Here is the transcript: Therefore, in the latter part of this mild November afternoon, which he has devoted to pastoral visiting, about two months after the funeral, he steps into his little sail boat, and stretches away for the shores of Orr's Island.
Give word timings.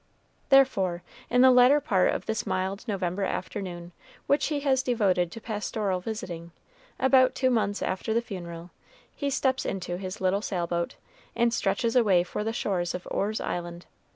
Therefore, 0.49 1.03
in 1.29 1.41
the 1.41 1.51
latter 1.51 1.79
part 1.79 2.11
of 2.11 2.25
this 2.25 2.47
mild 2.47 2.87
November 2.87 3.21
afternoon, 3.23 3.91
which 4.25 4.47
he 4.47 4.61
has 4.61 4.81
devoted 4.81 5.31
to 5.31 5.39
pastoral 5.39 5.99
visiting, 5.99 6.49
about 6.99 7.35
two 7.35 7.51
months 7.51 7.83
after 7.83 8.11
the 8.11 8.19
funeral, 8.19 8.71
he 9.15 9.29
steps 9.29 9.63
into 9.63 9.97
his 9.99 10.19
little 10.19 10.41
sail 10.41 10.65
boat, 10.65 10.95
and 11.35 11.53
stretches 11.53 11.95
away 11.95 12.23
for 12.23 12.43
the 12.43 12.51
shores 12.51 12.95
of 12.95 13.07
Orr's 13.11 13.39
Island. 13.39 13.85